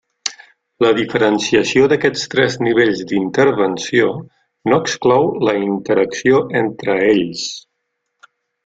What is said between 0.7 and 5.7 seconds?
La diferenciació d'aquests tres nivells d'intervenció no exclou la